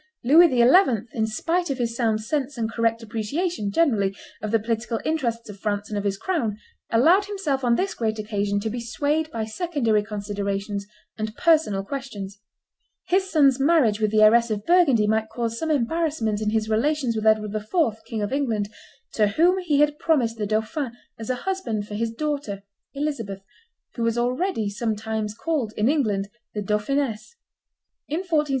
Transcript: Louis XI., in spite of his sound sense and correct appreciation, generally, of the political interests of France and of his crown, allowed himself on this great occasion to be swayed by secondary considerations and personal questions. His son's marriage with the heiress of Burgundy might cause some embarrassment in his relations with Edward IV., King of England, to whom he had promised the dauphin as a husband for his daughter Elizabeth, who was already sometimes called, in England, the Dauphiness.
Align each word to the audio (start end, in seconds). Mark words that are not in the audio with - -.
Louis 0.23 0.49
XI., 0.49 1.01
in 1.13 1.27
spite 1.27 1.69
of 1.69 1.77
his 1.77 1.95
sound 1.95 2.21
sense 2.23 2.57
and 2.57 2.71
correct 2.71 3.03
appreciation, 3.03 3.69
generally, 3.69 4.15
of 4.41 4.49
the 4.49 4.57
political 4.59 4.99
interests 5.05 5.47
of 5.47 5.59
France 5.59 5.89
and 5.89 5.97
of 5.99 6.05
his 6.05 6.17
crown, 6.17 6.57
allowed 6.89 7.25
himself 7.25 7.63
on 7.63 7.75
this 7.75 7.93
great 7.93 8.17
occasion 8.17 8.59
to 8.61 8.69
be 8.71 8.81
swayed 8.81 9.29
by 9.29 9.45
secondary 9.45 10.01
considerations 10.03 10.87
and 11.19 11.35
personal 11.37 11.83
questions. 11.83 12.39
His 13.09 13.29
son's 13.29 13.59
marriage 13.59 13.99
with 13.99 14.09
the 14.09 14.23
heiress 14.23 14.49
of 14.49 14.65
Burgundy 14.65 15.05
might 15.05 15.29
cause 15.29 15.59
some 15.59 15.69
embarrassment 15.69 16.41
in 16.41 16.49
his 16.49 16.67
relations 16.67 17.15
with 17.15 17.27
Edward 17.27 17.53
IV., 17.53 18.03
King 18.07 18.23
of 18.23 18.33
England, 18.33 18.69
to 19.13 19.27
whom 19.27 19.59
he 19.59 19.81
had 19.81 19.99
promised 19.99 20.37
the 20.37 20.47
dauphin 20.47 20.93
as 21.19 21.29
a 21.29 21.35
husband 21.45 21.87
for 21.87 21.93
his 21.93 22.09
daughter 22.11 22.63
Elizabeth, 22.95 23.43
who 23.93 24.01
was 24.01 24.17
already 24.17 24.67
sometimes 24.67 25.35
called, 25.35 25.73
in 25.77 25.87
England, 25.87 26.27
the 26.55 26.61
Dauphiness. 26.63 27.35